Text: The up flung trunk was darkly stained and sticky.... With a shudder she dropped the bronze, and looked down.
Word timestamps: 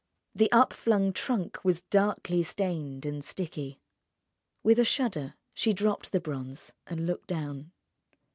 The 0.33 0.51
up 0.51 0.73
flung 0.73 1.13
trunk 1.13 1.63
was 1.63 1.83
darkly 1.83 2.41
stained 2.41 3.05
and 3.05 3.23
sticky.... 3.23 3.79
With 4.63 4.79
a 4.79 4.83
shudder 4.83 5.35
she 5.53 5.73
dropped 5.73 6.11
the 6.11 6.19
bronze, 6.19 6.73
and 6.87 7.05
looked 7.05 7.27
down. 7.27 7.71